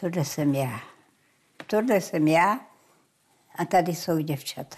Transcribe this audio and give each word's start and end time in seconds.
tohle 0.00 0.24
jsem 0.24 0.54
já. 0.54 0.80
Tohle 1.66 2.00
jsem 2.00 2.28
já 2.28 2.60
a 3.56 3.64
tady 3.64 3.94
jsou 3.94 4.18
děvčata. 4.18 4.76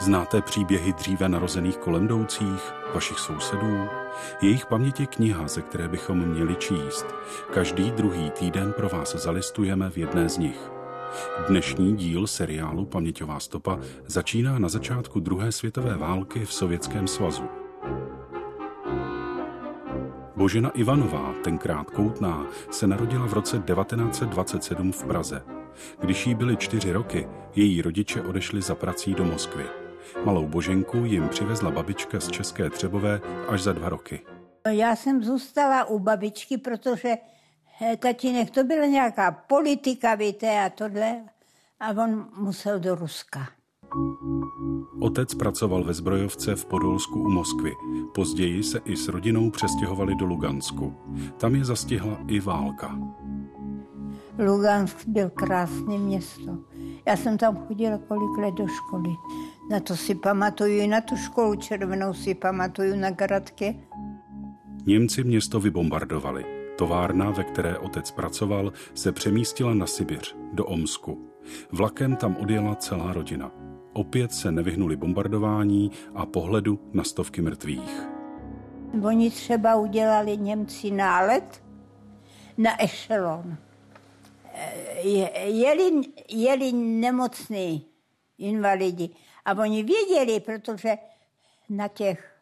Znáte 0.00 0.42
příběhy 0.42 0.92
dříve 0.92 1.28
narozených 1.28 1.76
kolendoucích, 1.76 2.72
vašich 2.94 3.18
sousedů? 3.18 3.88
Jejich 4.42 4.66
paměť 4.66 5.00
je 5.00 5.06
kniha, 5.06 5.48
ze 5.48 5.62
které 5.62 5.88
bychom 5.88 6.18
měli 6.18 6.56
číst. 6.56 7.06
Každý 7.54 7.90
druhý 7.90 8.30
týden 8.30 8.72
pro 8.72 8.88
vás 8.88 9.14
zalistujeme 9.14 9.90
v 9.90 9.96
jedné 9.96 10.28
z 10.28 10.38
nich. 10.38 10.70
Dnešní 11.48 11.96
díl 11.96 12.26
seriálu 12.26 12.86
Paměťová 12.86 13.40
stopa 13.40 13.78
začíná 14.06 14.58
na 14.58 14.68
začátku 14.68 15.20
druhé 15.20 15.52
světové 15.52 15.96
války 15.96 16.44
v 16.44 16.52
Sovětském 16.52 17.08
svazu. 17.08 17.65
Božena 20.36 20.70
Ivanová, 20.70 21.34
tenkrát 21.44 21.90
koutná, 21.90 22.46
se 22.70 22.86
narodila 22.86 23.26
v 23.26 23.32
roce 23.32 23.56
1927 23.56 24.92
v 24.92 25.04
Praze. 25.04 25.42
Když 26.00 26.26
jí 26.26 26.34
byly 26.34 26.56
čtyři 26.56 26.92
roky, 26.92 27.28
její 27.54 27.82
rodiče 27.82 28.22
odešli 28.22 28.62
za 28.62 28.74
prací 28.74 29.14
do 29.14 29.24
Moskvy. 29.24 29.64
Malou 30.24 30.46
Boženku 30.46 30.96
jim 30.96 31.28
přivezla 31.28 31.70
babička 31.70 32.20
z 32.20 32.28
České 32.28 32.70
Třebové 32.70 33.20
až 33.48 33.62
za 33.62 33.72
dva 33.72 33.88
roky. 33.88 34.20
Já 34.68 34.96
jsem 34.96 35.24
zůstala 35.24 35.84
u 35.84 35.98
babičky, 35.98 36.58
protože 36.58 37.14
eh, 37.82 37.96
tatínek 37.96 38.50
to 38.50 38.64
byla 38.64 38.86
nějaká 38.86 39.30
politika, 39.30 40.14
víte, 40.14 40.64
a 40.64 40.70
tohle. 40.70 41.24
A 41.80 41.90
on 41.90 42.26
musel 42.36 42.80
do 42.80 42.94
Ruska. 42.94 43.48
Otec 45.00 45.34
pracoval 45.34 45.84
ve 45.84 45.94
zbrojovce 45.94 46.56
v 46.56 46.64
Podolsku 46.64 47.20
u 47.20 47.30
Moskvy. 47.30 47.72
Později 48.14 48.62
se 48.62 48.78
i 48.84 48.96
s 48.96 49.08
rodinou 49.08 49.50
přestěhovali 49.50 50.14
do 50.14 50.26
Lugansku. 50.26 50.94
Tam 51.36 51.54
je 51.54 51.64
zastihla 51.64 52.18
i 52.28 52.40
válka. 52.40 52.98
Lugansk 54.38 55.06
byl 55.06 55.30
krásné 55.30 55.98
město. 55.98 56.58
Já 57.06 57.16
jsem 57.16 57.38
tam 57.38 57.56
chodila 57.56 57.98
kolik 58.08 58.38
let 58.38 58.54
do 58.54 58.66
školy. 58.66 59.10
Na 59.70 59.80
to 59.80 59.96
si 59.96 60.14
pamatuju, 60.14 60.78
i 60.78 60.86
na 60.86 61.00
tu 61.00 61.16
školu 61.16 61.54
červenou 61.54 62.14
si 62.14 62.34
pamatuju 62.34 62.96
na 62.96 63.10
Gradke. 63.10 63.74
Němci 64.86 65.24
město 65.24 65.60
vybombardovali. 65.60 66.44
Továrna, 66.78 67.30
ve 67.30 67.44
které 67.44 67.78
otec 67.78 68.10
pracoval, 68.10 68.72
se 68.94 69.12
přemístila 69.12 69.74
na 69.74 69.86
Sibiř, 69.86 70.36
do 70.52 70.66
Omsku. 70.66 71.30
Vlakem 71.72 72.16
tam 72.16 72.36
odjela 72.36 72.74
celá 72.74 73.12
rodina. 73.12 73.65
Opět 73.96 74.32
se 74.32 74.52
nevyhnuli 74.52 74.96
bombardování 74.96 75.90
a 76.14 76.26
pohledu 76.26 76.90
na 76.92 77.04
stovky 77.04 77.42
mrtvých. 77.42 78.06
Oni 79.04 79.30
třeba 79.30 79.76
udělali 79.76 80.36
Němci 80.36 80.90
nálet 80.90 81.62
na 82.58 82.82
ešelon. 82.82 83.56
Jeli, 85.44 86.00
jeli 86.28 86.72
nemocní 86.72 87.86
invalidi. 88.38 89.10
A 89.44 89.52
oni 89.52 89.82
věděli, 89.82 90.40
protože 90.40 90.98
na 91.68 91.88
těch 91.88 92.40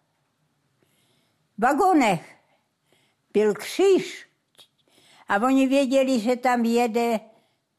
vagonech 1.59 2.37
byl 3.33 3.55
kříž. 3.55 4.27
A 5.29 5.37
oni 5.37 5.69
věděli, 5.69 6.21
že 6.21 6.37
tam 6.37 6.65
jede, 6.65 7.21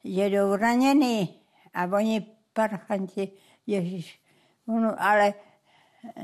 jedou 0.03 0.55
raněný. 0.55 1.39
A 1.73 1.85
oni 1.85 2.25
parchanti, 2.53 3.31
Ježíš. 3.67 4.19
No, 4.67 4.95
ale 4.97 5.33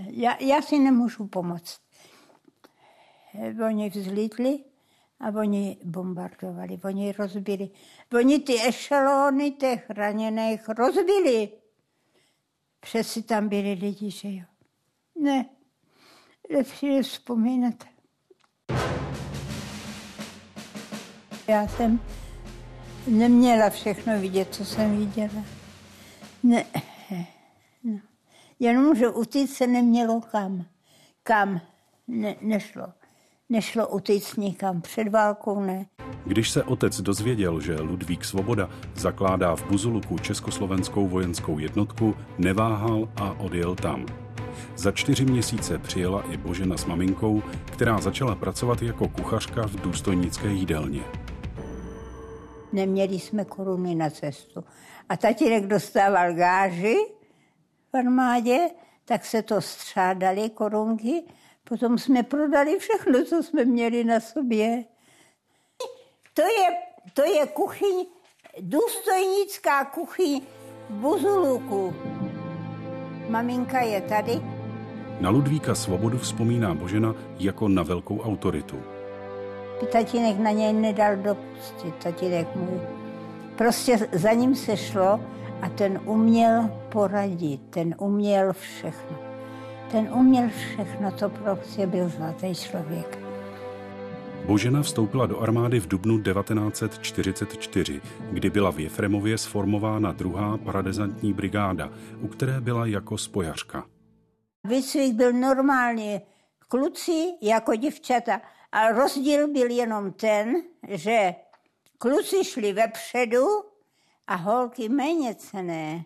já, 0.07 0.37
já 0.39 0.61
si 0.61 0.79
nemůžu 0.79 1.27
pomoct. 1.27 1.81
Oni 3.67 3.89
vzlítli 3.89 4.59
a 5.19 5.29
oni 5.29 5.77
bombardovali, 5.83 6.79
oni 6.83 7.11
rozbili. 7.11 7.69
Oni 8.13 8.39
ty 8.39 8.61
ešelony 8.67 9.51
těch 9.51 9.89
raněných 9.89 10.69
rozbili. 10.69 11.49
Přeci 12.79 13.23
tam 13.23 13.49
byli 13.49 13.73
lidi, 13.73 14.11
že 14.11 14.27
jo. 14.27 14.43
Ne, 15.15 15.45
lepší 16.55 16.87
je 16.87 17.03
vzpomínat. 17.03 17.75
Já 21.47 21.67
jsem 21.67 21.99
neměla 23.07 23.69
všechno 23.69 24.19
vidět, 24.19 24.55
co 24.55 24.65
jsem 24.65 24.97
viděla. 24.97 25.43
Ne, 26.43 26.65
no. 27.83 27.99
Jenomže 28.59 29.09
utíct 29.09 29.53
se 29.53 29.67
nemělo 29.67 30.21
kam. 30.21 30.65
Kam 31.23 31.61
ne, 32.07 32.35
nešlo. 32.41 32.87
Nešlo 33.49 33.87
utíct 33.87 34.37
nikam. 34.37 34.81
Před 34.81 35.07
válkou 35.07 35.59
ne. 35.59 35.85
Když 36.25 36.49
se 36.49 36.63
otec 36.63 37.01
dozvěděl, 37.01 37.61
že 37.61 37.75
Ludvík 37.81 38.25
Svoboda 38.25 38.69
zakládá 38.95 39.55
v 39.55 39.67
Buzuluku 39.67 40.17
československou 40.17 41.07
vojenskou 41.07 41.59
jednotku, 41.59 42.15
neváhal 42.37 43.09
a 43.15 43.31
odjel 43.31 43.75
tam. 43.75 44.05
Za 44.77 44.91
čtyři 44.91 45.25
měsíce 45.25 45.77
přijela 45.77 46.21
i 46.21 46.37
Božena 46.37 46.77
s 46.77 46.85
maminkou, 46.85 47.43
která 47.65 48.01
začala 48.01 48.35
pracovat 48.35 48.81
jako 48.81 49.07
kuchařka 49.07 49.67
v 49.67 49.75
důstojnické 49.75 50.47
jídelně. 50.47 51.01
Neměli 52.73 53.19
jsme 53.19 53.45
koruny 53.45 53.95
na 53.95 54.09
cestu. 54.09 54.63
A 55.09 55.17
tatínek 55.17 55.67
dostával 55.67 56.33
gáži 56.33 56.95
v 57.93 57.97
armádě, 57.97 58.69
tak 59.05 59.25
se 59.25 59.41
to 59.41 59.61
střádali 59.61 60.49
korunky. 60.49 61.23
Potom 61.63 61.97
jsme 61.97 62.23
prodali 62.23 62.79
všechno, 62.79 63.23
co 63.23 63.43
jsme 63.43 63.65
měli 63.65 64.03
na 64.03 64.19
sobě. 64.19 64.83
To 66.33 66.41
je, 66.41 66.77
to 67.13 67.25
je 67.25 67.47
kuchyň, 67.47 68.05
důstojnická 68.59 69.85
kuchyň 69.85 70.41
v 70.89 70.93
Buzuluku. 70.93 71.93
Maminka 73.29 73.81
je 73.81 74.01
tady. 74.01 74.41
Na 75.19 75.29
Ludvíka 75.29 75.75
Svobodu 75.75 76.17
vzpomíná 76.17 76.73
Božena 76.73 77.15
jako 77.39 77.67
na 77.67 77.83
velkou 77.83 78.19
autoritu. 78.19 78.83
Tatínek 79.91 80.39
na 80.39 80.51
něj 80.51 80.73
nedal 80.73 81.15
dopustit, 81.15 81.95
tatínek 82.03 82.55
můj. 82.55 82.79
Prostě 83.55 83.97
za 84.11 84.31
ním 84.31 84.55
se 84.55 84.77
šlo 84.77 85.19
a 85.61 85.69
ten 85.69 86.01
uměl 86.05 86.69
poradit, 86.89 87.61
ten 87.69 87.95
uměl 87.99 88.53
všechno. 88.53 89.17
Ten 89.91 90.09
uměl 90.13 90.49
všechno, 90.49 91.11
to 91.11 91.29
prostě 91.29 91.87
byl 91.87 92.09
zlatý 92.09 92.55
člověk. 92.55 93.19
Božena 94.45 94.81
vstoupila 94.81 95.25
do 95.25 95.39
armády 95.39 95.79
v 95.79 95.87
dubnu 95.87 96.21
1944, 96.21 98.01
kdy 98.31 98.49
byla 98.49 98.71
v 98.71 98.79
Jefremově 98.79 99.37
sformována 99.37 100.11
druhá 100.11 100.57
paradezantní 100.57 101.33
brigáda, 101.33 101.89
u 102.21 102.27
které 102.27 102.61
byla 102.61 102.85
jako 102.85 103.17
spojařka. 103.17 103.85
Výcvik 104.63 105.13
byl 105.13 105.33
normálně 105.33 106.21
kluci 106.67 107.25
jako 107.41 107.75
děvčata, 107.75 108.41
a 108.71 108.91
rozdíl 108.91 109.47
byl 109.47 109.71
jenom 109.71 110.11
ten, 110.11 110.55
že 110.87 111.35
kluci 111.97 112.43
šli 112.43 112.73
vepředu 112.73 113.45
a 114.31 114.35
holky 114.35 114.89
méně 114.89 115.35
cené, 115.35 116.03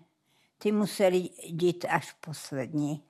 ty 0.58 0.72
museli 0.72 1.30
jít 1.44 1.86
až 1.90 2.12
poslední. 2.12 3.03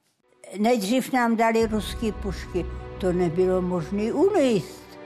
Nejdřív 0.58 1.14
nám 1.14 1.36
dali 1.36 1.66
ruské 1.66 2.12
pušky, 2.12 2.66
to 3.02 3.14
nebylo 3.14 3.62
možné 3.62 4.14
uníst. 4.14 5.00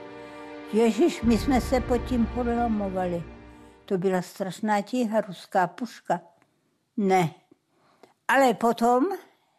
Ježíš, 0.72 1.22
my 1.22 1.38
jsme 1.38 1.60
se 1.60 1.80
pod 1.80 1.98
tím 1.98 2.26
podlamovali. 2.26 3.22
To 3.84 3.98
byla 3.98 4.22
strašná 4.22 4.80
tíha, 4.80 5.20
ruská 5.20 5.66
puška. 5.66 6.20
Ne. 6.96 7.34
Ale 8.28 8.54
potom, 8.54 9.06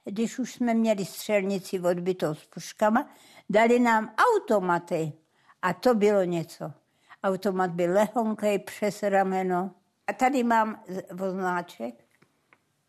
když 0.04 0.40
už 0.40 0.54
jsme 0.54 0.74
měli 0.74 1.06
střelnici 1.06 1.80
odbitou 1.80 2.36
s 2.36 2.46
puškama, 2.46 3.10
dali 3.50 3.80
nám 3.80 4.14
automaty. 4.36 5.14
A 5.62 5.74
to 5.74 5.96
bylo 5.96 6.24
něco. 6.24 6.72
Automat 7.24 7.72
byl 7.72 7.94
lehonkej 7.94 8.60
přes 8.60 9.04
rameno. 9.04 9.81
A 10.12 10.14
tady 10.14 10.44
mám 10.44 10.84
voznáček. 11.12 11.96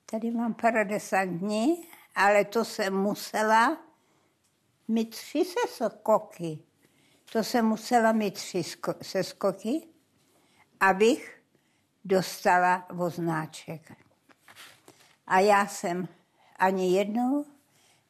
Tady 0.06 0.30
mám 0.30 0.54
paradesantní, 0.54 1.88
ale 2.14 2.44
to 2.44 2.64
jsem 2.64 2.96
musela 2.96 3.78
mít 4.88 5.10
tři 5.10 5.44
seskoky. 5.44 6.58
To 7.32 7.44
jsem 7.44 7.66
musela 7.66 8.12
mít 8.12 8.34
tři 8.34 8.62
seskoky, 9.02 9.88
abych 10.80 11.42
dostala 12.04 12.86
voznáček. 12.92 13.92
A 15.26 15.40
já 15.40 15.66
jsem 15.66 16.08
ani 16.58 16.96
jednou 16.96 17.46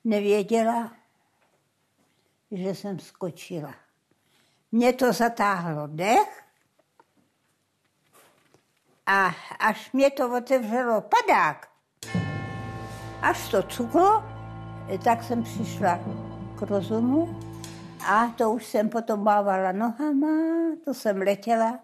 nevěděla, 0.04 0.96
že 2.50 2.74
jsem 2.74 2.98
skočila. 2.98 3.74
Mě 4.72 4.92
to 4.92 5.12
zatáhlo 5.12 5.86
dech 5.86 6.42
a 9.06 9.30
až 9.58 9.92
mě 9.92 10.10
to 10.10 10.36
otevřelo 10.36 11.00
padák, 11.00 11.68
až 13.22 13.48
to 13.48 13.62
cuklo, 13.62 14.24
tak 15.04 15.22
jsem 15.22 15.42
přišla 15.42 16.00
k 16.58 16.62
rozumu 16.62 17.40
a 18.06 18.26
to 18.26 18.52
už 18.52 18.66
jsem 18.66 18.88
potom 18.88 19.24
bávala 19.24 19.72
nohama, 19.72 20.26
to 20.84 20.94
jsem 20.94 21.16
letěla 21.16 21.78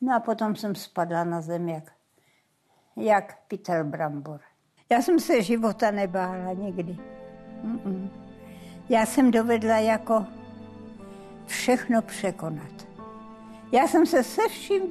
No 0.00 0.14
a 0.14 0.20
potom 0.20 0.56
jsem 0.56 0.74
spadla 0.74 1.24
na 1.24 1.40
zem 1.40 1.68
jak, 1.68 1.92
jak 2.96 3.38
Peter 3.48 3.84
Brambor. 3.84 4.40
Já 4.90 5.02
jsem 5.02 5.20
se 5.20 5.42
života 5.42 5.90
nebála 5.90 6.52
nikdy. 6.52 6.98
Mm-mm. 7.64 8.10
Já 8.88 9.06
jsem 9.06 9.30
dovedla 9.30 9.76
jako 9.78 10.26
všechno 11.46 12.02
překonat. 12.02 12.88
Já 13.72 13.88
jsem 13.88 14.06
se 14.06 14.22
se 14.22 14.48
vším 14.48 14.82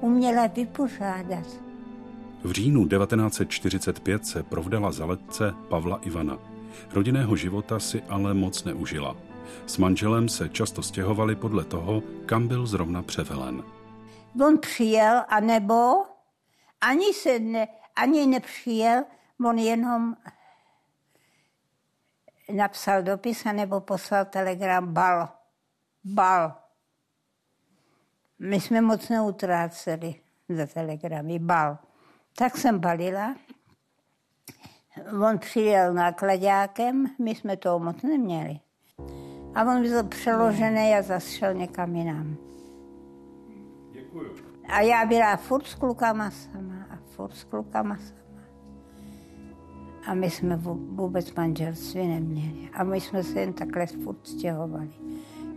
uměla 0.00 0.46
vypořádat. 0.46 1.46
V 2.44 2.52
říjnu 2.52 2.88
1945 2.88 4.26
se 4.26 4.42
provdala 4.42 4.92
za 4.92 5.04
letce 5.04 5.54
Pavla 5.68 6.00
Ivana. 6.02 6.38
Rodinného 6.92 7.36
života 7.36 7.78
si 7.78 8.02
ale 8.02 8.34
moc 8.34 8.64
neužila. 8.64 9.16
S 9.66 9.78
manželem 9.78 10.28
se 10.28 10.48
často 10.48 10.82
stěhovali 10.82 11.36
podle 11.36 11.64
toho, 11.64 12.02
kam 12.26 12.48
byl 12.48 12.66
zrovna 12.66 13.02
převelen. 13.02 13.62
On 14.46 14.58
přijel, 14.58 15.24
anebo 15.28 16.04
ani 16.80 17.14
se 17.14 17.38
ne, 17.38 17.68
ani 17.96 18.26
nepřijel, 18.26 19.04
on 19.46 19.58
jenom 19.58 20.16
napsal 22.52 23.02
dopis, 23.02 23.46
anebo 23.46 23.80
poslal 23.80 24.24
telegram 24.24 24.92
bal. 24.92 25.28
Bal. 26.04 26.67
My 28.38 28.60
jsme 28.60 28.80
moc 28.80 29.08
neutráceli 29.08 30.14
za 30.48 30.66
telegramy, 30.66 31.38
bal. 31.38 31.78
Tak 32.36 32.56
jsem 32.56 32.78
balila. 32.78 33.34
On 35.28 35.38
přijel 35.38 35.94
nákladákem, 35.94 37.06
my 37.18 37.34
jsme 37.34 37.56
toho 37.56 37.78
moc 37.78 38.02
neměli. 38.02 38.60
A 39.54 39.62
on 39.62 39.82
byl 39.82 40.04
přeložený 40.04 40.94
a 40.94 41.02
zašel 41.02 41.54
někam 41.54 41.96
jinam. 41.96 42.36
Děkuju. 43.92 44.36
A 44.68 44.80
já 44.80 45.06
byla 45.06 45.36
furt 45.36 45.66
s 45.66 45.74
klukama 45.74 46.30
sama 46.30 46.86
a 46.90 46.96
furt 46.96 47.34
s 47.34 47.44
klukama 47.44 47.96
sama. 47.96 48.42
A 50.06 50.14
my 50.14 50.30
jsme 50.30 50.56
vůbec 50.74 51.34
manželství 51.34 52.06
neměli. 52.08 52.70
A 52.72 52.84
my 52.84 53.00
jsme 53.00 53.22
se 53.22 53.40
jen 53.40 53.52
takhle 53.52 53.86
furt 53.86 54.26
stěhovali. 54.26 54.90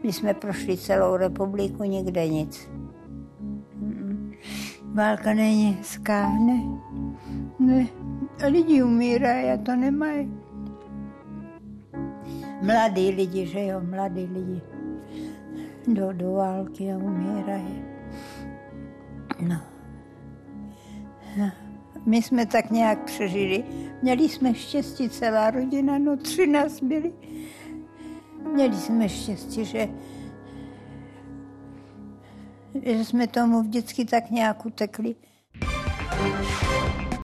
My 0.03 0.13
jsme 0.13 0.33
prošli 0.33 0.77
celou 0.77 1.15
republiku, 1.15 1.83
nikde 1.83 2.27
nic. 2.27 2.69
Válka 4.94 5.33
není 5.33 5.71
hezká, 5.71 6.30
ne. 6.30 6.63
ne. 7.59 7.88
A 8.44 8.48
lidi 8.48 8.83
umírají 8.83 9.50
a 9.50 9.57
to 9.57 9.75
nemají. 9.75 10.31
Mladí 12.62 13.09
lidi, 13.09 13.45
že 13.45 13.65
jo, 13.65 13.81
mladí 13.81 14.30
lidi. 14.33 14.62
Do, 15.88 16.13
do 16.13 16.31
války 16.31 16.92
a 16.92 16.97
umírají. 16.97 17.83
No. 19.42 19.62
no. 21.38 21.51
My 22.06 22.21
jsme 22.21 22.45
tak 22.45 22.71
nějak 22.71 23.04
přežili. 23.04 23.63
Měli 24.01 24.30
jsme 24.30 24.54
štěstí, 24.54 25.09
celá 25.09 25.51
rodina, 25.51 25.97
no 25.97 26.18
tři 26.18 26.47
nás 26.47 26.83
byli. 26.83 27.13
Měli 28.53 28.75
jsme 28.75 29.09
štěstí, 29.09 29.65
že, 29.65 29.89
že 32.83 33.06
jsme 33.06 33.27
tomu 33.27 33.62
vždycky 33.62 34.06
tak 34.06 34.31
nějak 34.31 34.65
utekli. 34.65 35.15